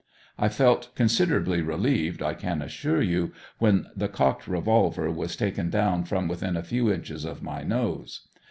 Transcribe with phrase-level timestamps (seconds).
[0.39, 6.05] I felt considerably relieved, I can assure you, when the cocked revolver was taken down
[6.05, 8.27] from within a few inches of my nose.